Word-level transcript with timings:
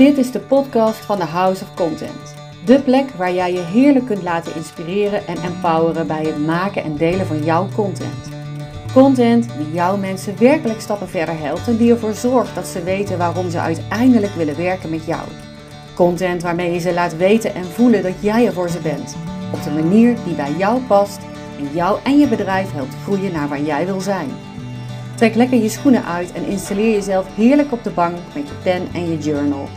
Dit 0.00 0.18
is 0.18 0.30
de 0.30 0.40
podcast 0.40 0.98
van 0.98 1.18
de 1.18 1.24
House 1.24 1.64
of 1.64 1.74
Content. 1.74 2.34
De 2.64 2.82
plek 2.82 3.10
waar 3.10 3.32
jij 3.32 3.52
je 3.52 3.60
heerlijk 3.60 4.06
kunt 4.06 4.22
laten 4.22 4.54
inspireren 4.54 5.26
en 5.26 5.36
empoweren 5.42 6.06
bij 6.06 6.22
het 6.22 6.46
maken 6.46 6.82
en 6.82 6.96
delen 6.96 7.26
van 7.26 7.44
jouw 7.44 7.68
content. 7.74 8.28
Content 8.92 9.48
die 9.58 9.72
jouw 9.72 9.96
mensen 9.96 10.38
werkelijk 10.38 10.80
stappen 10.80 11.08
verder 11.08 11.38
helpt 11.38 11.66
en 11.66 11.76
die 11.76 11.90
ervoor 11.90 12.14
zorgt 12.14 12.54
dat 12.54 12.66
ze 12.66 12.82
weten 12.82 13.18
waarom 13.18 13.50
ze 13.50 13.60
uiteindelijk 13.60 14.32
willen 14.32 14.56
werken 14.56 14.90
met 14.90 15.04
jou. 15.04 15.22
Content 15.94 16.42
waarmee 16.42 16.72
je 16.72 16.78
ze 16.78 16.92
laat 16.92 17.16
weten 17.16 17.54
en 17.54 17.64
voelen 17.64 18.02
dat 18.02 18.14
jij 18.20 18.46
er 18.46 18.52
voor 18.52 18.68
ze 18.68 18.80
bent. 18.80 19.16
Op 19.52 19.62
de 19.62 19.70
manier 19.70 20.16
die 20.24 20.34
bij 20.34 20.52
jou 20.52 20.80
past 20.80 21.20
en 21.58 21.68
jou 21.74 21.98
en 22.04 22.18
je 22.18 22.28
bedrijf 22.28 22.72
helpt 22.72 22.94
groeien 23.02 23.32
naar 23.32 23.48
waar 23.48 23.62
jij 23.62 23.86
wil 23.86 24.00
zijn. 24.00 24.30
Trek 25.14 25.34
lekker 25.34 25.62
je 25.62 25.68
schoenen 25.68 26.04
uit 26.04 26.32
en 26.32 26.46
installeer 26.46 26.92
jezelf 26.92 27.26
heerlijk 27.34 27.72
op 27.72 27.84
de 27.84 27.90
bank 27.90 28.16
met 28.34 28.48
je 28.48 28.54
pen 28.62 28.88
en 28.92 29.10
je 29.10 29.18
journal. 29.18 29.68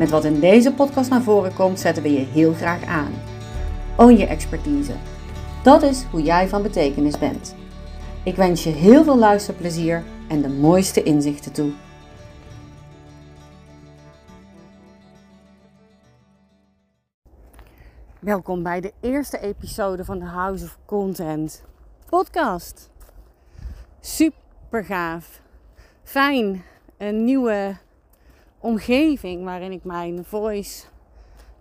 Met 0.00 0.10
wat 0.10 0.24
in 0.24 0.40
deze 0.40 0.72
podcast 0.72 1.10
naar 1.10 1.22
voren 1.22 1.54
komt, 1.54 1.80
zetten 1.80 2.02
we 2.02 2.12
je 2.12 2.26
heel 2.26 2.52
graag 2.52 2.84
aan. 2.84 3.12
Own 3.96 4.16
je 4.16 4.26
expertise. 4.26 4.92
Dat 5.62 5.82
is 5.82 6.02
hoe 6.02 6.22
jij 6.22 6.48
van 6.48 6.62
betekenis 6.62 7.18
bent. 7.18 7.54
Ik 8.24 8.36
wens 8.36 8.64
je 8.64 8.70
heel 8.70 9.04
veel 9.04 9.18
luisterplezier 9.18 10.04
en 10.28 10.42
de 10.42 10.48
mooiste 10.48 11.02
inzichten 11.02 11.52
toe. 11.52 11.72
Welkom 18.18 18.62
bij 18.62 18.80
de 18.80 18.92
eerste 19.00 19.40
episode 19.40 20.04
van 20.04 20.18
de 20.18 20.24
House 20.24 20.64
of 20.64 20.78
Content 20.86 21.64
podcast. 22.08 22.90
Super 24.00 24.84
gaaf. 24.84 25.40
Fijn. 26.02 26.62
Een 26.96 27.24
nieuwe 27.24 27.76
omgeving 28.60 29.44
waarin 29.44 29.72
ik 29.72 29.84
mijn 29.84 30.24
voice 30.24 30.84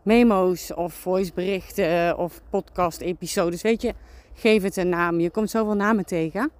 memo's 0.03 0.71
of 0.75 0.93
voice 0.93 1.33
berichten 1.33 2.17
of 2.17 2.41
podcast 2.49 3.01
episodes, 3.01 3.61
weet 3.61 3.81
je, 3.81 3.93
geef 4.33 4.63
het 4.63 4.77
een 4.77 4.89
naam. 4.89 5.19
Je 5.19 5.29
komt 5.29 5.49
zoveel 5.49 5.75
namen 5.75 6.05
tegen. 6.05 6.51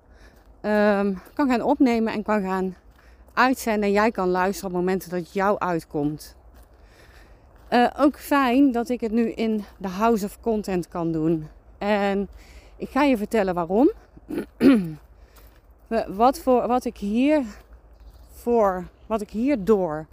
Um, 0.62 1.22
kan 1.34 1.50
gaan 1.50 1.62
opnemen 1.62 2.14
en 2.14 2.24
kan 2.24 2.42
gaan 2.42 2.76
uitzenden. 3.34 3.84
En 3.84 3.92
jij 3.92 4.12
kan 4.12 4.30
luisteren 4.30 4.72
op 4.72 4.78
momenten 4.78 5.10
dat 5.10 5.34
jou 5.34 5.60
uitkomt. 5.60 6.36
Uh, 7.70 7.88
ook 7.98 8.20
fijn 8.20 8.72
dat 8.72 8.90
ik 8.90 9.02
het 9.02 9.12
nu 9.12 9.32
in 9.32 9.64
de 9.78 9.88
House 9.88 10.26
of 10.26 10.40
Content 10.40 10.88
kan 10.88 11.12
doen. 11.12 11.48
En 11.78 12.30
ik 12.76 12.90
ga 12.90 13.04
je 13.04 13.18
vertellen 13.18 13.54
waarom. 13.54 13.92
wat, 16.08 16.40
voor, 16.40 16.68
wat 16.68 16.86
ik 16.86 16.98
hier 16.98 17.44
voor, 18.34 18.88
wat 19.08 19.22
ik 19.22 19.30
hierdoor 19.30 20.08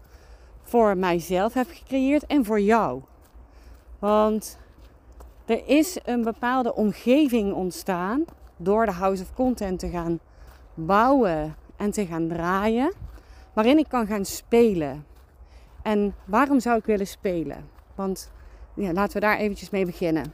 voor 0.66 0.96
mijzelf 0.96 1.54
heb 1.54 1.66
gecreëerd 1.70 2.26
en 2.26 2.44
voor 2.44 2.60
jou. 2.60 3.02
Want 3.98 4.58
er 5.44 5.62
is 5.66 5.98
een 6.04 6.22
bepaalde 6.22 6.74
omgeving 6.74 7.52
ontstaan 7.52 8.24
door 8.56 8.86
de 8.86 8.92
House 8.92 9.22
of 9.22 9.34
Content 9.34 9.78
te 9.78 9.88
gaan 9.88 10.20
bouwen 10.74 11.56
en 11.76 11.90
te 11.90 12.06
gaan 12.06 12.28
draaien, 12.28 12.92
waarin 13.52 13.78
ik 13.78 13.88
kan 13.88 14.06
gaan 14.06 14.24
spelen. 14.24 15.06
En 15.82 16.14
waarom 16.24 16.60
zou 16.60 16.78
ik 16.78 16.84
willen 16.84 17.06
spelen? 17.06 17.68
Want 17.94 18.30
ja, 18.74 18.92
laten 18.92 19.14
we 19.14 19.20
daar 19.20 19.38
eventjes 19.38 19.70
mee 19.70 19.86
beginnen. 19.86 20.32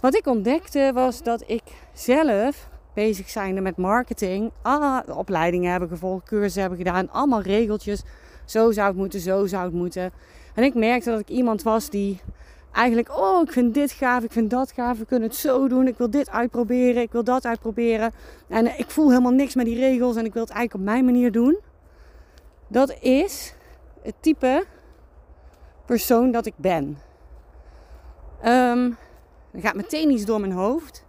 Wat 0.00 0.14
ik 0.14 0.26
ontdekte 0.26 0.90
was 0.94 1.22
dat 1.22 1.44
ik 1.46 1.62
zelf 1.92 2.68
bezig 2.94 3.28
zijnde 3.28 3.60
met 3.60 3.76
marketing, 3.76 4.50
ah, 4.62 5.00
opleidingen 5.06 5.70
hebben 5.70 5.88
gevolgd, 5.88 6.26
cursussen 6.26 6.60
hebben 6.60 6.78
gedaan, 6.78 7.10
allemaal 7.10 7.42
regeltjes 7.42 8.02
zo 8.50 8.70
zou 8.72 8.88
het 8.88 8.96
moeten, 8.96 9.20
zo 9.20 9.46
zou 9.46 9.64
het 9.64 9.74
moeten. 9.74 10.10
En 10.54 10.64
ik 10.64 10.74
merkte 10.74 11.10
dat 11.10 11.20
ik 11.20 11.28
iemand 11.28 11.62
was 11.62 11.90
die 11.90 12.20
eigenlijk, 12.72 13.18
oh, 13.18 13.42
ik 13.42 13.52
vind 13.52 13.74
dit 13.74 13.92
gaaf, 13.92 14.22
ik 14.22 14.32
vind 14.32 14.50
dat 14.50 14.72
gaaf, 14.72 14.98
we 14.98 15.04
kunnen 15.04 15.28
het 15.28 15.38
zo 15.38 15.68
doen, 15.68 15.86
ik 15.86 15.98
wil 15.98 16.10
dit 16.10 16.30
uitproberen, 16.30 17.02
ik 17.02 17.12
wil 17.12 17.24
dat 17.24 17.46
uitproberen. 17.46 18.12
En 18.48 18.78
ik 18.78 18.90
voel 18.90 19.08
helemaal 19.08 19.32
niks 19.32 19.54
met 19.54 19.66
die 19.66 19.78
regels 19.78 20.16
en 20.16 20.24
ik 20.24 20.32
wil 20.32 20.42
het 20.42 20.52
eigenlijk 20.52 20.80
op 20.80 20.92
mijn 20.92 21.04
manier 21.04 21.32
doen. 21.32 21.58
Dat 22.68 22.96
is 23.00 23.54
het 24.02 24.14
type 24.20 24.64
persoon 25.86 26.30
dat 26.30 26.46
ik 26.46 26.54
ben. 26.56 26.98
Um, 28.44 28.96
er 29.50 29.60
gaat 29.60 29.74
meteen 29.74 30.10
iets 30.10 30.24
door 30.24 30.40
mijn 30.40 30.52
hoofd. 30.52 31.04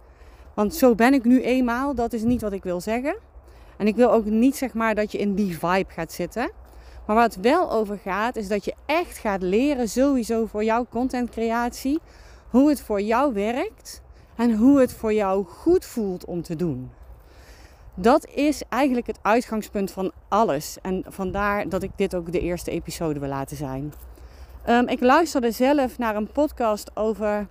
Want 0.54 0.74
zo 0.74 0.94
ben 0.94 1.14
ik 1.14 1.24
nu 1.24 1.42
eenmaal. 1.42 1.94
Dat 1.94 2.12
is 2.12 2.22
niet 2.22 2.40
wat 2.40 2.52
ik 2.52 2.62
wil 2.62 2.80
zeggen. 2.80 3.16
En 3.76 3.86
ik 3.86 3.96
wil 3.96 4.12
ook 4.12 4.24
niet 4.24 4.56
zeg 4.56 4.74
maar 4.74 4.94
dat 4.94 5.12
je 5.12 5.18
in 5.18 5.34
die 5.34 5.58
vibe 5.58 5.92
gaat 5.92 6.12
zitten. 6.12 6.50
Maar 7.10 7.18
waar 7.18 7.28
het 7.28 7.40
wel 7.40 7.70
over 7.70 7.98
gaat, 7.98 8.36
is 8.36 8.48
dat 8.48 8.64
je 8.64 8.74
echt 8.86 9.18
gaat 9.18 9.42
leren, 9.42 9.88
sowieso 9.88 10.46
voor 10.46 10.64
jouw 10.64 10.86
contentcreatie, 10.90 12.00
hoe 12.50 12.68
het 12.68 12.80
voor 12.80 13.00
jou 13.00 13.34
werkt 13.34 14.02
en 14.36 14.56
hoe 14.56 14.80
het 14.80 14.92
voor 14.92 15.12
jou 15.12 15.44
goed 15.44 15.84
voelt 15.84 16.24
om 16.24 16.42
te 16.42 16.56
doen. 16.56 16.90
Dat 17.94 18.26
is 18.26 18.62
eigenlijk 18.68 19.06
het 19.06 19.18
uitgangspunt 19.22 19.90
van 19.90 20.12
alles. 20.28 20.78
En 20.82 21.04
vandaar 21.08 21.68
dat 21.68 21.82
ik 21.82 21.90
dit 21.96 22.14
ook 22.14 22.32
de 22.32 22.40
eerste 22.40 22.70
episode 22.70 23.20
wil 23.20 23.28
laten 23.28 23.56
zijn. 23.56 23.92
Um, 24.68 24.88
ik 24.88 25.00
luisterde 25.00 25.50
zelf 25.50 25.98
naar 25.98 26.16
een 26.16 26.32
podcast 26.32 26.90
over, 26.94 27.46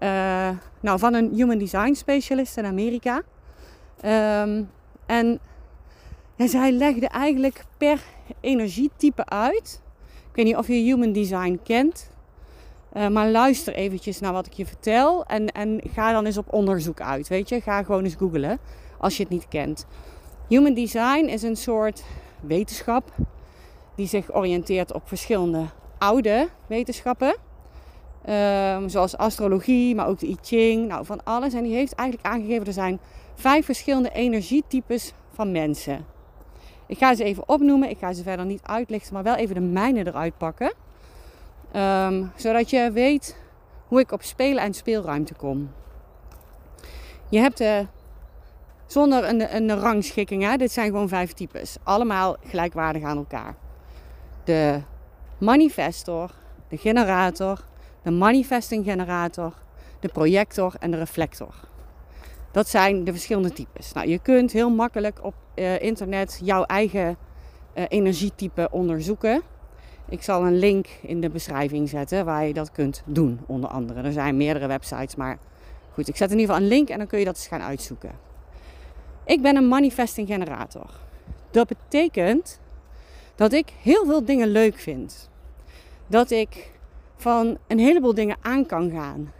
uh, 0.00 0.48
nou, 0.80 0.98
van 0.98 1.14
een 1.14 1.34
human 1.34 1.58
design 1.58 1.94
specialist 1.94 2.56
in 2.56 2.64
Amerika. 2.64 3.22
En 5.06 5.40
en 6.36 6.48
zij 6.48 6.72
legde 6.72 7.08
eigenlijk 7.08 7.64
per 7.78 8.00
energietype 8.40 9.26
uit. 9.26 9.82
Ik 10.30 10.36
weet 10.36 10.44
niet 10.44 10.56
of 10.56 10.66
je 10.66 10.74
human 10.74 11.12
design 11.12 11.60
kent. 11.64 12.10
Uh, 12.96 13.08
maar 13.08 13.30
luister 13.30 13.74
eventjes 13.74 14.20
naar 14.20 14.32
wat 14.32 14.46
ik 14.46 14.52
je 14.52 14.66
vertel. 14.66 15.24
En, 15.24 15.52
en 15.52 15.80
ga 15.92 16.12
dan 16.12 16.24
eens 16.24 16.38
op 16.38 16.52
onderzoek 16.52 17.00
uit. 17.00 17.28
Weet 17.28 17.48
je, 17.48 17.60
ga 17.60 17.82
gewoon 17.82 18.04
eens 18.04 18.14
googlen 18.14 18.58
als 18.98 19.16
je 19.16 19.22
het 19.22 19.32
niet 19.32 19.48
kent. 19.48 19.86
Human 20.48 20.74
design 20.74 21.24
is 21.24 21.42
een 21.42 21.56
soort 21.56 22.04
wetenschap 22.40 23.12
die 23.96 24.06
zich 24.06 24.34
oriënteert 24.34 24.92
op 24.92 25.02
verschillende 25.04 25.64
oude 25.98 26.48
wetenschappen. 26.66 27.36
Um, 28.28 28.88
zoals 28.88 29.16
astrologie, 29.16 29.94
maar 29.94 30.06
ook 30.06 30.18
de 30.18 30.28
I 30.28 30.36
Ching, 30.42 30.88
nou 30.88 31.04
van 31.04 31.24
alles. 31.24 31.54
En 31.54 31.62
die 31.62 31.74
heeft 31.74 31.94
eigenlijk 31.94 32.28
aangegeven 32.28 32.66
er 32.66 32.72
zijn 32.72 33.00
vijf 33.34 33.64
verschillende 33.64 34.10
energietypes 34.10 35.12
van 35.32 35.52
mensen. 35.52 36.13
Ik 36.94 37.00
ga 37.00 37.14
ze 37.14 37.24
even 37.24 37.48
opnoemen. 37.48 37.90
Ik 37.90 37.98
ga 37.98 38.12
ze 38.12 38.22
verder 38.22 38.46
niet 38.46 38.62
uitlichten, 38.62 39.14
maar 39.14 39.22
wel 39.22 39.34
even 39.34 39.54
de 39.54 39.60
mijne 39.60 40.06
eruit 40.06 40.38
pakken. 40.38 40.72
Um, 41.76 42.32
zodat 42.36 42.70
je 42.70 42.90
weet 42.92 43.36
hoe 43.88 44.00
ik 44.00 44.12
op 44.12 44.22
spelen 44.22 44.62
en 44.62 44.74
speelruimte 44.74 45.34
kom. 45.34 45.70
Je 47.28 47.38
hebt 47.38 47.60
uh, 47.60 47.78
zonder 48.86 49.28
een, 49.28 49.54
een 49.56 49.78
rangschikking, 49.78 50.42
hè, 50.42 50.56
dit 50.56 50.72
zijn 50.72 50.86
gewoon 50.86 51.08
vijf 51.08 51.32
types. 51.32 51.76
Allemaal 51.82 52.36
gelijkwaardig 52.46 53.02
aan 53.02 53.16
elkaar. 53.16 53.54
De 54.44 54.80
manifestor, 55.38 56.30
de 56.68 56.76
generator, 56.76 57.64
de 58.02 58.10
manifesting 58.10 58.84
generator, 58.84 59.52
de 60.00 60.08
projector 60.08 60.74
en 60.78 60.90
de 60.90 60.96
reflector. 60.96 61.54
Dat 62.54 62.68
zijn 62.68 63.04
de 63.04 63.12
verschillende 63.12 63.52
types. 63.52 63.92
Nou, 63.92 64.08
je 64.08 64.18
kunt 64.18 64.52
heel 64.52 64.70
makkelijk 64.70 65.24
op 65.24 65.34
uh, 65.54 65.82
internet 65.82 66.40
jouw 66.42 66.64
eigen 66.64 67.16
uh, 67.76 67.84
energietype 67.88 68.68
onderzoeken. 68.70 69.42
Ik 70.08 70.22
zal 70.22 70.46
een 70.46 70.58
link 70.58 70.86
in 71.02 71.20
de 71.20 71.30
beschrijving 71.30 71.88
zetten 71.88 72.24
waar 72.24 72.46
je 72.46 72.52
dat 72.52 72.72
kunt 72.72 73.02
doen, 73.06 73.40
onder 73.46 73.70
andere. 73.70 74.02
Er 74.02 74.12
zijn 74.12 74.36
meerdere 74.36 74.66
websites, 74.66 75.16
maar 75.16 75.38
goed, 75.92 76.08
ik 76.08 76.16
zet 76.16 76.30
in 76.30 76.38
ieder 76.38 76.54
geval 76.54 76.68
een 76.68 76.76
link 76.76 76.88
en 76.88 76.98
dan 76.98 77.06
kun 77.06 77.18
je 77.18 77.24
dat 77.24 77.36
eens 77.36 77.46
gaan 77.46 77.62
uitzoeken. 77.62 78.10
Ik 79.24 79.42
ben 79.42 79.56
een 79.56 79.68
manifesting 79.68 80.28
generator. 80.28 80.90
Dat 81.50 81.68
betekent 81.68 82.60
dat 83.34 83.52
ik 83.52 83.72
heel 83.82 84.04
veel 84.04 84.24
dingen 84.24 84.48
leuk 84.48 84.76
vind. 84.76 85.30
Dat 86.06 86.30
ik 86.30 86.70
van 87.16 87.58
een 87.66 87.78
heleboel 87.78 88.14
dingen 88.14 88.36
aan 88.40 88.66
kan 88.66 88.90
gaan. 88.90 89.32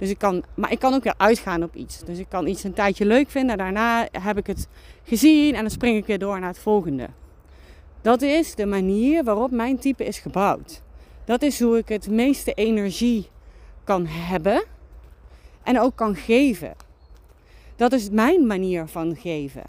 Dus 0.00 0.10
ik 0.10 0.18
kan, 0.18 0.44
maar 0.54 0.72
ik 0.72 0.78
kan 0.78 0.94
ook 0.94 1.02
weer 1.02 1.14
uitgaan 1.16 1.62
op 1.62 1.74
iets. 1.74 1.98
Dus 2.04 2.18
ik 2.18 2.28
kan 2.28 2.46
iets 2.46 2.64
een 2.64 2.72
tijdje 2.72 3.04
leuk 3.04 3.30
vinden. 3.30 3.58
Daarna 3.58 4.08
heb 4.12 4.38
ik 4.38 4.46
het 4.46 4.68
gezien 5.02 5.54
en 5.54 5.60
dan 5.60 5.70
spring 5.70 5.96
ik 5.96 6.06
weer 6.06 6.18
door 6.18 6.38
naar 6.40 6.48
het 6.48 6.58
volgende. 6.58 7.08
Dat 8.02 8.22
is 8.22 8.54
de 8.54 8.66
manier 8.66 9.24
waarop 9.24 9.50
mijn 9.50 9.78
type 9.78 10.04
is 10.04 10.18
gebouwd. 10.18 10.82
Dat 11.24 11.42
is 11.42 11.60
hoe 11.60 11.78
ik 11.78 11.88
het 11.88 12.10
meeste 12.10 12.52
energie 12.52 13.28
kan 13.84 14.06
hebben 14.06 14.64
en 15.62 15.80
ook 15.80 15.96
kan 15.96 16.16
geven. 16.16 16.74
Dat 17.76 17.92
is 17.92 18.10
mijn 18.10 18.46
manier 18.46 18.86
van 18.86 19.16
geven. 19.16 19.64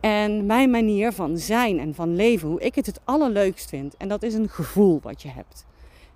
En 0.00 0.46
mijn 0.46 0.70
manier 0.70 1.12
van 1.12 1.38
zijn 1.38 1.78
en 1.78 1.94
van 1.94 2.16
leven, 2.16 2.48
hoe 2.48 2.60
ik 2.60 2.74
het 2.74 2.86
het 2.86 3.00
allerleukst 3.04 3.68
vind. 3.68 3.96
En 3.96 4.08
dat 4.08 4.22
is 4.22 4.34
een 4.34 4.48
gevoel 4.48 5.00
wat 5.02 5.22
je 5.22 5.28
hebt. 5.28 5.64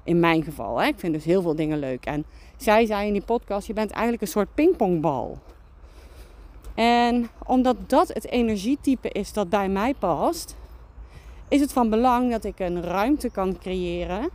In 0.09 0.21
mijn 0.21 0.43
geval. 0.43 0.81
Hè? 0.81 0.87
Ik 0.87 0.99
vind 0.99 1.13
dus 1.13 1.25
heel 1.25 1.43
veel 1.43 1.55
dingen 1.55 1.79
leuk. 1.79 2.05
En 2.05 2.25
zij 2.57 2.87
zei 2.87 3.07
in 3.07 3.13
die 3.13 3.23
podcast: 3.23 3.67
je 3.67 3.73
bent 3.73 3.91
eigenlijk 3.91 4.23
een 4.23 4.29
soort 4.29 4.55
pingpongbal. 4.55 5.39
En 6.75 7.29
omdat 7.47 7.77
dat 7.87 8.09
het 8.09 8.31
energietype 8.31 9.09
is 9.09 9.33
dat 9.33 9.49
bij 9.49 9.69
mij 9.69 9.95
past. 9.95 10.57
is 11.49 11.61
het 11.61 11.73
van 11.73 11.91
belang 11.91 12.31
dat 12.31 12.45
ik 12.45 12.59
een 12.59 12.83
ruimte 12.83 13.31
kan 13.31 13.59
creëren 13.59 14.31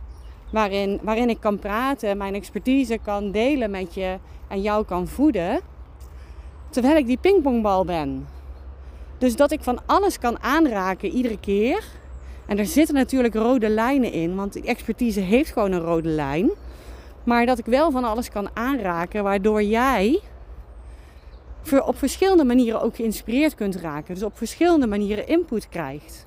waarin, 0.50 1.00
waarin 1.02 1.28
ik 1.28 1.40
kan 1.40 1.58
praten, 1.58 2.16
mijn 2.16 2.34
expertise 2.34 2.98
kan 3.02 3.30
delen 3.30 3.70
met 3.70 3.94
je 3.94 4.18
en 4.48 4.62
jou 4.62 4.84
kan 4.84 5.08
voeden, 5.08 5.60
terwijl 6.70 6.96
ik 6.96 7.06
die 7.06 7.18
pingpongbal 7.20 7.84
ben. 7.84 8.26
Dus 9.18 9.36
dat 9.36 9.50
ik 9.50 9.62
van 9.62 9.78
alles 9.86 10.18
kan 10.18 10.42
aanraken 10.42 11.08
iedere 11.08 11.38
keer. 11.40 11.84
En 12.46 12.58
er 12.58 12.66
zitten 12.66 12.94
natuurlijk 12.94 13.34
rode 13.34 13.68
lijnen 13.68 14.12
in, 14.12 14.34
want 14.34 14.60
expertise 14.60 15.20
heeft 15.20 15.52
gewoon 15.52 15.72
een 15.72 15.80
rode 15.80 16.08
lijn. 16.08 16.50
Maar 17.24 17.46
dat 17.46 17.58
ik 17.58 17.64
wel 17.64 17.90
van 17.90 18.04
alles 18.04 18.30
kan 18.30 18.48
aanraken, 18.54 19.22
waardoor 19.22 19.62
jij 19.62 20.20
op 21.84 21.98
verschillende 21.98 22.44
manieren 22.44 22.82
ook 22.82 22.96
geïnspireerd 22.96 23.54
kunt 23.54 23.76
raken. 23.76 24.14
Dus 24.14 24.22
op 24.22 24.36
verschillende 24.36 24.86
manieren 24.86 25.26
input 25.26 25.68
krijgt. 25.68 26.26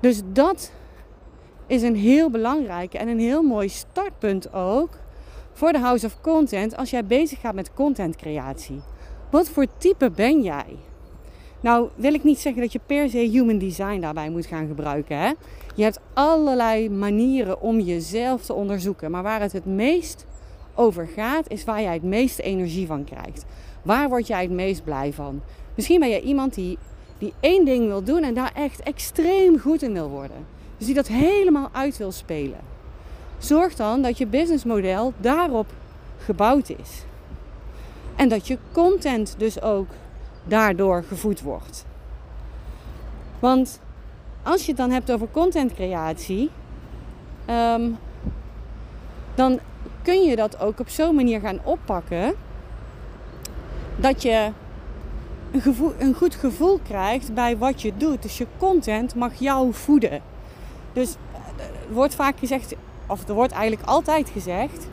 Dus 0.00 0.22
dat 0.32 0.72
is 1.66 1.82
een 1.82 1.96
heel 1.96 2.30
belangrijke 2.30 2.98
en 2.98 3.08
een 3.08 3.18
heel 3.20 3.42
mooi 3.42 3.68
startpunt 3.68 4.52
ook 4.52 4.90
voor 5.52 5.72
de 5.72 5.78
House 5.78 6.06
of 6.06 6.20
Content 6.20 6.76
als 6.76 6.90
jij 6.90 7.04
bezig 7.04 7.40
gaat 7.40 7.54
met 7.54 7.74
contentcreatie. 7.74 8.80
Wat 9.30 9.48
voor 9.48 9.66
type 9.78 10.10
ben 10.10 10.42
jij? 10.42 10.76
Nou, 11.62 11.88
wil 11.94 12.14
ik 12.14 12.24
niet 12.24 12.38
zeggen 12.38 12.62
dat 12.62 12.72
je 12.72 12.80
per 12.86 13.10
se 13.10 13.18
human 13.18 13.58
design 13.58 14.00
daarbij 14.00 14.30
moet 14.30 14.46
gaan 14.46 14.66
gebruiken. 14.66 15.18
Hè? 15.18 15.32
Je 15.74 15.82
hebt 15.82 16.00
allerlei 16.12 16.90
manieren 16.90 17.60
om 17.60 17.80
jezelf 17.80 18.44
te 18.44 18.52
onderzoeken. 18.52 19.10
Maar 19.10 19.22
waar 19.22 19.40
het 19.40 19.52
het 19.52 19.66
meest 19.66 20.26
over 20.74 21.08
gaat, 21.16 21.50
is 21.50 21.64
waar 21.64 21.82
jij 21.82 21.92
het 21.92 22.02
meeste 22.02 22.42
energie 22.42 22.86
van 22.86 23.04
krijgt. 23.04 23.44
Waar 23.82 24.08
word 24.08 24.26
jij 24.26 24.42
het 24.42 24.50
meest 24.50 24.84
blij 24.84 25.12
van? 25.12 25.40
Misschien 25.74 26.00
ben 26.00 26.08
je 26.08 26.20
iemand 26.20 26.54
die, 26.54 26.78
die 27.18 27.32
één 27.40 27.64
ding 27.64 27.86
wil 27.86 28.02
doen 28.02 28.22
en 28.22 28.34
daar 28.34 28.52
echt 28.54 28.82
extreem 28.82 29.58
goed 29.58 29.82
in 29.82 29.92
wil 29.92 30.08
worden. 30.08 30.46
Dus 30.76 30.86
die 30.86 30.94
dat 30.94 31.08
helemaal 31.08 31.68
uit 31.72 31.96
wil 31.96 32.12
spelen. 32.12 32.60
Zorg 33.38 33.74
dan 33.74 34.02
dat 34.02 34.18
je 34.18 34.26
businessmodel 34.26 35.12
daarop 35.18 35.66
gebouwd 36.18 36.68
is. 36.68 37.04
En 38.16 38.28
dat 38.28 38.46
je 38.46 38.58
content 38.72 39.34
dus 39.38 39.62
ook 39.62 39.88
daardoor 40.44 41.04
gevoed 41.08 41.40
wordt. 41.40 41.84
Want 43.38 43.80
als 44.42 44.60
je 44.60 44.68
het 44.68 44.76
dan 44.76 44.90
hebt 44.90 45.12
over 45.12 45.28
contentcreatie, 45.30 46.50
um, 47.50 47.98
dan 49.34 49.58
kun 50.02 50.22
je 50.22 50.36
dat 50.36 50.60
ook 50.60 50.80
op 50.80 50.88
zo'n 50.88 51.14
manier 51.14 51.40
gaan 51.40 51.58
oppakken 51.62 52.34
dat 53.96 54.22
je 54.22 54.50
een, 55.52 55.92
een 55.98 56.14
goed 56.14 56.34
gevoel 56.34 56.80
krijgt 56.82 57.34
bij 57.34 57.58
wat 57.58 57.82
je 57.82 57.92
doet. 57.96 58.22
Dus 58.22 58.38
je 58.38 58.46
content 58.58 59.14
mag 59.14 59.34
jou 59.34 59.72
voeden. 59.74 60.20
Dus 60.92 61.16
eh, 61.32 61.64
er 61.64 61.94
wordt 61.94 62.14
vaak 62.14 62.38
gezegd, 62.38 62.74
of 63.06 63.28
er 63.28 63.34
wordt 63.34 63.52
eigenlijk 63.52 63.88
altijd 63.88 64.28
gezegd, 64.28 64.88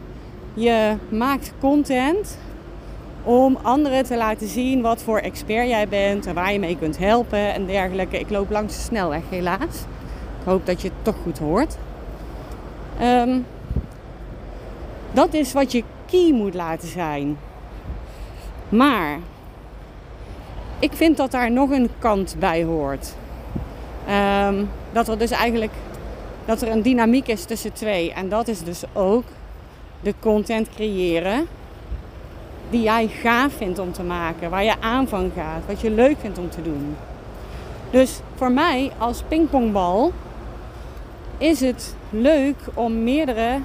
je 0.54 0.95
maakt 1.10 1.54
content 1.60 2.38
om 3.24 3.57
anderen 3.62 4.04
te 4.04 4.18
laten 4.18 4.48
zien 4.48 4.81
wat 4.81 5.01
voor 5.01 5.19
expert 5.19 5.68
jij 5.68 5.88
bent 5.88 6.25
en 6.25 6.33
waar 6.33 6.54
je 6.54 6.60
mee 6.60 6.77
kunt 6.77 6.98
helpen 6.98 7.54
en 7.54 7.66
dergelijke. 7.66 8.19
Ik 8.19 8.30
loop 8.30 8.50
langs 8.50 8.75
de 8.75 8.81
snelweg 8.81 9.21
helaas. 9.30 9.86
Ik 10.39 10.45
hoop 10.45 10.66
dat 10.66 10.81
je 10.81 10.88
het 10.88 11.04
toch 11.04 11.16
goed 11.24 11.38
hoort. 11.38 11.77
Um, 13.01 13.45
dat 15.12 15.33
is 15.33 15.54
wat 15.54 15.71
je 15.71 15.83
key 16.06 16.31
moet 16.33 16.54
laten 16.54 16.88
zijn. 16.88 17.38
Maar 18.69 19.19
ik 20.80 20.94
vind 20.94 21.18
dat 21.18 21.31
daar 21.31 21.51
nog 21.51 21.69
een 21.69 21.89
kant 22.00 22.36
bij 22.39 22.63
hoort. 22.63 23.13
Um, 24.48 24.69
dat 24.92 25.07
er 25.07 25.18
dus 25.18 25.31
eigenlijk 25.31 25.74
dat 26.45 26.62
er 26.62 26.71
een 26.71 26.81
dynamiek 26.81 27.27
is 27.27 27.45
tussen 27.45 27.74
twee. 27.74 28.13
En 28.13 28.30
dat 28.30 28.48
is 28.48 28.63
dus 28.63 28.83
ook 28.94 29.24
de 30.01 30.13
content 30.19 30.69
creëren 30.69 31.48
die 32.69 32.81
jij 32.81 33.07
gaaf 33.07 33.54
vindt 33.54 33.80
om 33.80 33.92
te 33.92 34.04
maken, 34.04 34.50
waar 34.50 34.63
je 34.63 34.81
aan 34.81 35.07
van 35.07 35.31
gaat, 35.36 35.62
wat 35.68 35.81
je 35.81 35.92
leuk 35.92 36.18
vindt 36.19 36.38
om 36.38 36.50
te 36.50 36.62
doen. 36.62 36.95
Dus 37.89 38.19
voor 38.36 38.51
mij 38.51 38.92
als 38.98 39.24
pingpongbal 39.27 40.13
is 41.38 41.60
het 41.60 41.95
leuk 42.10 42.56
om 42.74 43.04
meerdere 43.04 43.60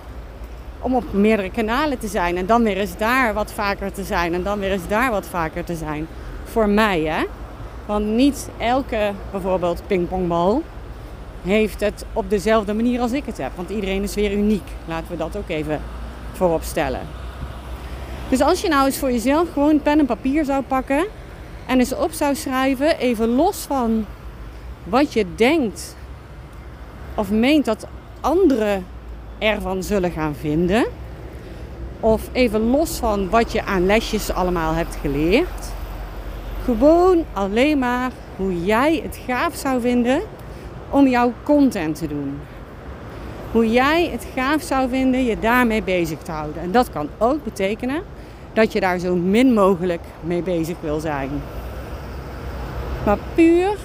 om 0.81 0.95
op 0.95 1.13
meerdere 1.13 1.51
kanalen 1.51 1.99
te 1.99 2.07
zijn 2.07 2.37
en 2.37 2.47
dan 2.47 2.63
weer 2.63 2.77
eens 2.77 2.97
daar 2.97 3.35
wat 3.35 3.53
vaker 3.53 3.93
te 3.93 4.05
zijn 4.05 4.35
en 4.35 4.43
dan 4.43 4.59
weer 4.59 4.73
eens 4.73 4.89
daar 4.89 5.11
wat 5.11 5.27
vaker 5.27 5.65
te 5.65 5.75
zijn. 5.75 6.07
Voor 6.45 6.69
mij 6.69 7.01
hè. 7.01 7.25
Want 7.87 8.07
niet 8.07 8.49
elke 8.59 9.13
bijvoorbeeld 9.31 9.83
pingpongbal 9.87 10.63
heeft 11.43 11.81
het 11.81 12.05
op 12.13 12.31
dezelfde 12.31 12.75
manier 12.75 13.01
als 13.01 13.13
ik 13.13 13.25
het 13.27 13.39
heb. 13.39 13.51
Want 13.55 13.71
iedereen 13.71 14.03
is 14.03 14.15
weer 14.15 14.33
uniek. 14.33 14.69
Laten 14.85 15.11
we 15.11 15.17
dat 15.17 15.37
ook 15.37 15.49
even 15.49 15.81
voorop 16.33 16.63
stellen. 16.63 17.01
Dus 18.29 18.41
als 18.41 18.61
je 18.61 18.69
nou 18.69 18.87
eens 18.87 18.99
voor 18.99 19.11
jezelf 19.11 19.53
gewoon 19.53 19.83
pen 19.83 19.99
en 19.99 20.07
papier 20.07 20.45
zou 20.45 20.63
pakken 20.63 21.07
en 21.67 21.79
eens 21.79 21.95
op 21.95 22.13
zou 22.13 22.35
schrijven, 22.35 22.99
even 22.99 23.29
los 23.29 23.57
van 23.57 24.07
wat 24.85 25.13
je 25.13 25.27
denkt 25.35 25.97
of 27.15 27.31
meent 27.31 27.65
dat 27.65 27.87
anderen 28.21 28.87
ervan 29.39 29.83
zullen 29.83 30.11
gaan 30.11 30.35
vinden, 30.35 30.87
of 32.01 32.29
even 32.33 32.71
los 32.71 32.97
van 32.97 33.31
wat 33.31 33.53
je 33.53 33.65
aan 33.65 33.87
lesjes 33.87 34.33
allemaal 34.33 34.73
hebt 34.75 34.97
geleerd, 35.01 35.73
gewoon 36.65 37.25
alleen 37.33 37.79
maar 37.79 38.11
hoe 38.37 38.65
jij 38.65 39.01
het 39.03 39.19
gaaf 39.27 39.55
zou 39.55 39.81
vinden 39.81 40.23
om 40.91 41.07
jouw 41.07 41.33
content 41.43 41.99
te 41.99 42.07
doen. 42.07 42.41
Hoe 43.55 43.71
jij 43.71 44.09
het 44.13 44.27
gaaf 44.35 44.63
zou 44.63 44.89
vinden 44.89 45.25
je 45.25 45.39
daarmee 45.39 45.83
bezig 45.83 46.19
te 46.19 46.31
houden. 46.31 46.63
En 46.63 46.71
dat 46.71 46.91
kan 46.91 47.09
ook 47.19 47.45
betekenen 47.45 48.03
dat 48.53 48.73
je 48.73 48.81
daar 48.81 48.99
zo 48.99 49.15
min 49.15 49.53
mogelijk 49.53 50.01
mee 50.21 50.43
bezig 50.43 50.77
wil 50.81 51.01
zijn. 51.01 51.31
Maar 53.05 53.19
puur 53.35 53.77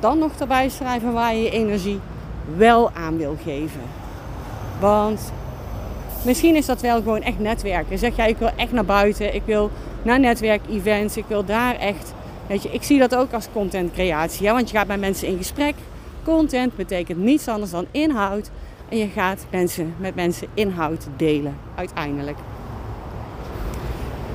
dan 0.00 0.18
nog 0.18 0.30
erbij 0.38 0.68
schrijven 0.68 1.12
waar 1.12 1.34
je 1.34 1.42
je 1.42 1.50
energie 1.50 2.00
wel 2.56 2.90
aan 2.92 3.16
wil 3.16 3.36
geven. 3.44 3.80
Want 4.80 5.32
misschien 6.24 6.56
is 6.56 6.66
dat 6.66 6.80
wel 6.80 6.96
gewoon 6.96 7.22
echt 7.22 7.38
netwerken. 7.38 7.98
Zeg 7.98 8.16
jij, 8.16 8.28
ik 8.28 8.38
wil 8.38 8.50
echt 8.56 8.72
naar 8.72 8.84
buiten, 8.84 9.34
ik 9.34 9.42
wil 9.44 9.70
naar 10.02 10.20
netwerkevents, 10.20 11.16
ik 11.16 11.24
wil 11.28 11.44
daar 11.44 11.76
echt. 11.76 12.14
Weet 12.46 12.62
je, 12.62 12.68
ik 12.72 12.82
zie 12.82 12.98
dat 12.98 13.14
ook 13.14 13.32
als 13.32 13.48
contentcreatie. 13.52 14.42
Ja? 14.42 14.52
Want 14.52 14.70
je 14.70 14.76
gaat 14.76 14.86
met 14.86 15.00
mensen 15.00 15.28
in 15.28 15.36
gesprek. 15.36 15.74
Content 16.24 16.76
betekent 16.76 17.18
niets 17.18 17.48
anders 17.48 17.70
dan 17.70 17.86
inhoud. 17.90 18.50
En 18.88 18.98
je 18.98 19.08
gaat 19.08 19.46
mensen, 19.50 19.94
met 19.98 20.14
mensen 20.14 20.48
inhoud 20.54 21.06
delen, 21.16 21.56
uiteindelijk. 21.74 22.38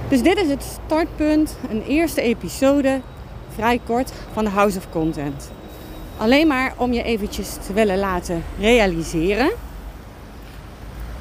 Dus 0.10 0.22
dit 0.22 0.38
is 0.38 0.48
het 0.48 0.64
startpunt, 0.64 1.58
een 1.70 1.84
eerste 1.84 2.22
episode, 2.22 3.02
vrij 3.56 3.80
kort, 3.86 4.12
van 4.34 4.44
de 4.44 4.50
House 4.50 4.78
of 4.78 4.90
Content. 4.90 5.52
Alleen 6.18 6.48
maar 6.48 6.74
om 6.78 6.94
je 6.94 7.04
eventjes 7.04 7.54
te 7.66 7.74
willen 7.74 7.98
laten 7.98 8.44
realiseren 8.60 9.52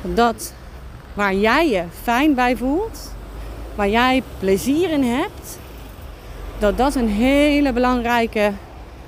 dat 0.02 0.54
waar 1.14 1.34
jij 1.34 1.68
je 1.68 1.84
fijn 2.02 2.34
bij 2.34 2.56
voelt, 2.56 3.14
waar 3.74 3.88
jij 3.88 4.22
plezier 4.38 4.90
in 4.90 5.04
hebt, 5.04 5.58
dat 6.58 6.76
dat 6.76 6.94
een 6.94 7.08
hele 7.08 7.72
belangrijke 7.72 8.52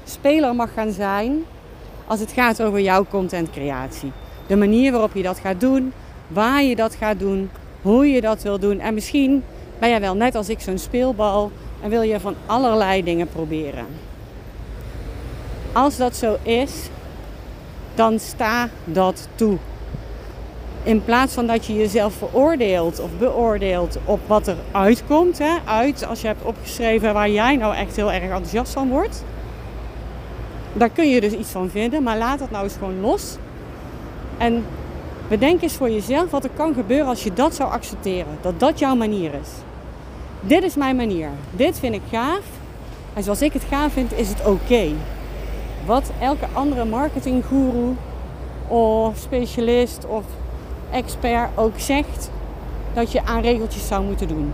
speler 0.05 0.55
mag 0.55 0.73
gaan 0.73 0.93
zijn 0.93 1.45
als 2.07 2.21
het 2.21 2.33
gaat 2.33 2.63
over 2.63 2.81
jouw 2.81 3.07
contentcreatie. 3.11 4.13
De 4.47 4.57
manier 4.57 4.93
waarop 4.93 5.15
je 5.15 5.23
dat 5.23 5.39
gaat 5.39 5.61
doen, 5.61 5.93
waar 6.29 6.63
je 6.63 6.77
dat 6.77 6.95
gaat 6.95 7.19
doen, 7.19 7.51
hoe 7.83 8.11
je 8.11 8.21
dat 8.21 8.43
wil 8.43 8.59
doen. 8.59 8.81
En 8.81 8.95
misschien 8.95 9.45
ben 9.79 9.89
jij 9.89 10.01
wel 10.01 10.15
net 10.15 10.35
als 10.35 10.49
ik 10.49 10.61
zo'n 10.61 10.79
speelbal 10.79 11.51
en 11.83 11.91
wil 11.91 12.03
je 12.03 12.21
van 12.21 12.35
allerlei 12.47 13.03
dingen 13.03 13.29
proberen. 13.29 13.87
Als 15.73 15.97
dat 15.97 16.17
zo 16.17 16.37
is, 16.43 16.73
dan 17.95 18.19
sta 18.19 18.69
dat 18.85 19.29
toe. 19.35 19.57
In 20.83 21.05
plaats 21.05 21.35
van 21.35 21.47
dat 21.47 21.67
je 21.67 21.75
jezelf 21.75 22.15
veroordeelt 22.15 23.01
of 23.01 23.11
beoordeelt 23.19 23.99
op 24.05 24.21
wat 24.27 24.47
er 24.47 24.57
uitkomt. 24.73 25.39
Hè, 25.39 25.57
uit 25.65 26.07
als 26.07 26.21
je 26.21 26.27
hebt 26.27 26.45
opgeschreven 26.45 27.15
waar 27.15 27.31
jij 27.31 27.57
nou 27.57 27.75
echt 27.75 27.97
heel 27.97 28.13
erg 28.13 28.23
enthousiast 28.23 28.73
van 28.73 28.89
wordt. 28.89 29.25
Daar 30.77 30.91
kun 30.91 31.09
je 31.09 31.21
dus 31.21 31.33
iets 31.33 31.51
van 31.51 31.71
vinden, 31.71 32.03
maar 32.03 32.19
laat 32.19 32.39
dat 32.39 32.51
nou 32.51 32.65
eens 32.65 32.77
gewoon 32.77 33.01
los. 33.01 33.37
En 34.39 34.65
bedenk 35.29 35.63
eens 35.63 35.75
voor 35.75 35.91
jezelf 35.91 36.31
wat 36.31 36.45
er 36.45 36.51
kan 36.57 36.75
gebeuren 36.75 37.07
als 37.07 37.25
je 37.25 37.33
dat 37.33 37.55
zou 37.55 37.71
accepteren. 37.71 38.39
Dat 38.41 38.61
dat 38.61 38.79
jouw 38.79 38.95
manier 38.95 39.35
is. 39.35 39.49
Dit 40.41 40.63
is 40.63 40.75
mijn 40.75 40.97
manier. 40.97 41.29
Dit 41.51 41.79
vind 41.79 41.95
ik 41.95 42.03
gaaf. 42.11 42.43
En 43.15 43.23
zoals 43.23 43.43
ik 43.43 43.53
het 43.53 43.63
gaaf 43.69 43.93
vind, 43.93 44.13
is 44.13 44.29
het 44.29 44.47
oké. 44.47 44.89
Wat 45.87 46.11
elke 46.21 46.47
andere 46.53 46.85
marketinggoeroe 46.85 47.93
of 48.69 49.17
specialist 49.17 50.07
of 50.07 50.25
expert 50.91 51.51
ook 51.55 51.75
zegt 51.77 52.31
dat 52.95 53.13
je 53.13 53.25
aan 53.25 53.43
regeltjes 53.43 53.87
zou 53.87 54.05
moeten 54.05 54.29
doen. 54.29 54.53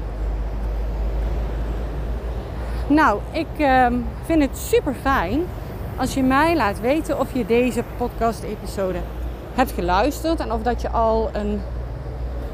Nou, 2.86 3.18
ik 3.30 3.46
uh, 3.58 3.86
vind 4.26 4.42
het 4.42 4.58
super 4.58 4.94
fijn 5.02 5.42
als 6.00 6.14
je 6.14 6.22
mij 6.22 6.56
laat 6.56 6.80
weten 6.80 7.18
of 7.18 7.32
je 7.32 7.46
deze 7.46 7.84
podcast-episode 7.96 8.98
hebt 9.54 9.72
geluisterd 9.72 10.40
en 10.40 10.52
of 10.52 10.62
dat 10.62 10.80
je 10.80 10.90
al 10.90 11.30
een, 11.32 11.60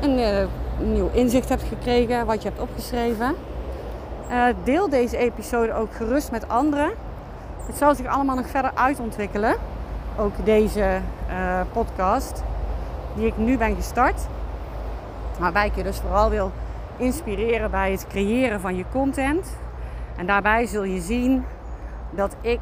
een, 0.01 0.19
uh, 0.19 0.47
nieuw 0.79 1.11
inzicht 1.13 1.49
hebt 1.49 1.63
gekregen 1.63 2.27
wat 2.27 2.43
je 2.43 2.49
hebt 2.49 2.61
opgeschreven. 2.61 3.35
Uh, 4.31 4.45
deel 4.65 4.89
deze 4.89 5.17
episode 5.17 5.75
ook 5.75 5.95
gerust 5.95 6.31
met 6.31 6.49
anderen. 6.49 6.91
Het 7.67 7.77
zal 7.77 7.95
zich 7.95 8.07
allemaal 8.07 8.37
nog 8.37 8.49
verder 8.49 8.71
uitontwikkelen. 8.75 9.57
Ook 10.19 10.45
deze 10.45 11.01
uh, 11.31 11.61
podcast 11.73 12.43
die 13.15 13.27
ik 13.27 13.37
nu 13.37 13.59
ben 13.59 13.75
gestart. 13.75 14.27
Waarbij 15.39 15.67
ik 15.67 15.77
je 15.77 15.83
dus 15.83 15.99
vooral 15.99 16.31
wil 16.31 16.53
inspireren 16.97 17.71
bij 17.71 17.91
het 17.91 18.07
creëren 18.07 18.61
van 18.61 18.77
je 18.77 18.85
content. 18.93 19.57
En 20.17 20.27
daarbij 20.27 20.67
zul 20.67 20.85
je 20.85 21.01
zien 21.01 21.45
dat 22.11 22.37
ik 22.41 22.61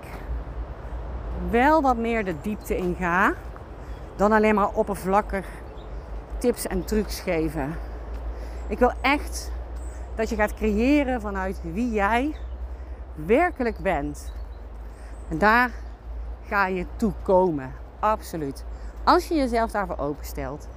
wel 1.51 1.83
wat 1.83 1.97
meer 1.97 2.25
de 2.25 2.35
diepte 2.41 2.77
in 2.77 2.97
ga 2.99 3.35
dan 4.17 4.33
alleen 4.33 4.55
maar 4.55 4.73
oppervlakkig 4.73 5.47
tips 6.39 6.67
en 6.67 6.85
trucs 6.85 7.21
geven. 7.21 7.75
Ik 8.69 8.79
wil 8.79 8.93
echt 9.01 9.53
dat 10.15 10.29
je 10.29 10.37
gaat 10.37 10.55
creëren 10.55 11.21
vanuit 11.21 11.61
wie 11.63 11.91
jij 11.91 12.35
werkelijk 13.15 13.79
bent. 13.79 14.33
En 15.29 15.39
daar 15.39 15.71
ga 16.47 16.67
je 16.67 16.87
toe 16.97 17.13
komen. 17.23 17.73
Absoluut. 17.99 18.65
Als 19.05 19.29
je 19.29 19.35
jezelf 19.35 19.71
daarvoor 19.71 19.99
openstelt. 19.99 20.69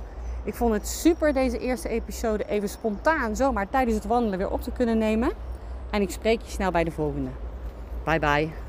Ik 0.44 0.56
vond 0.56 0.74
het 0.74 0.88
super 0.88 1.34
deze 1.34 1.60
eerste 1.60 1.90
episode 1.90 2.46
even 2.46 2.70
spontaan 2.70 3.36
zomaar 3.36 3.70
tijdens 3.70 3.96
het 3.96 4.06
wandelen 4.06 4.38
weer 4.38 4.52
op 4.52 4.62
te 4.62 4.72
kunnen 4.72 4.98
nemen. 4.98 5.32
En 5.90 6.02
ik 6.02 6.10
spreek 6.10 6.42
je 6.42 6.52
snel 6.52 6.72
bij 6.72 6.84
de 6.84 6.92
volgende. 6.92 7.30
Bye 8.04 8.20
bye. 8.20 8.67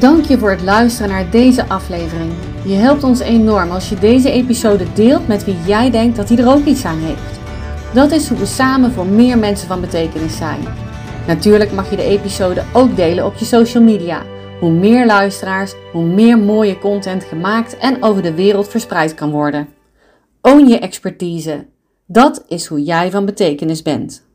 Dank 0.00 0.24
je 0.24 0.38
voor 0.38 0.50
het 0.50 0.62
luisteren 0.62 1.10
naar 1.10 1.30
deze 1.30 1.68
aflevering. 1.68 2.32
Je 2.64 2.74
helpt 2.74 3.04
ons 3.04 3.20
enorm 3.20 3.70
als 3.70 3.88
je 3.88 3.94
deze 3.94 4.30
episode 4.30 4.92
deelt 4.92 5.28
met 5.28 5.44
wie 5.44 5.56
jij 5.66 5.90
denkt 5.90 6.16
dat 6.16 6.28
hij 6.28 6.38
er 6.38 6.48
ook 6.48 6.64
iets 6.64 6.84
aan 6.84 6.98
heeft. 6.98 7.40
Dat 7.94 8.10
is 8.10 8.28
hoe 8.28 8.38
we 8.38 8.46
samen 8.46 8.92
voor 8.92 9.06
meer 9.06 9.38
mensen 9.38 9.68
van 9.68 9.80
betekenis 9.80 10.36
zijn. 10.36 10.60
Natuurlijk 11.26 11.72
mag 11.72 11.90
je 11.90 11.96
de 11.96 12.02
episode 12.02 12.62
ook 12.72 12.96
delen 12.96 13.26
op 13.26 13.34
je 13.34 13.44
social 13.44 13.82
media. 13.82 14.22
Hoe 14.60 14.70
meer 14.70 15.06
luisteraars, 15.06 15.74
hoe 15.92 16.04
meer 16.04 16.38
mooie 16.38 16.78
content 16.78 17.24
gemaakt 17.24 17.76
en 17.76 18.02
over 18.02 18.22
de 18.22 18.34
wereld 18.34 18.68
verspreid 18.68 19.14
kan 19.14 19.30
worden. 19.30 19.68
Own 20.42 20.66
je 20.66 20.78
expertise. 20.78 21.66
Dat 22.06 22.44
is 22.48 22.66
hoe 22.66 22.82
jij 22.82 23.10
van 23.10 23.24
betekenis 23.24 23.82
bent. 23.82 24.29